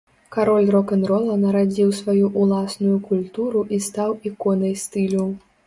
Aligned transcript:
Кароль 0.35 0.69
рок-н-рола 0.75 1.35
нарадзіў 1.41 1.91
сваю 1.99 2.31
ўласную 2.45 2.95
культуру 3.13 3.65
і 3.77 3.83
стаў 3.91 4.19
іконай 4.33 4.77
стылю. 4.89 5.25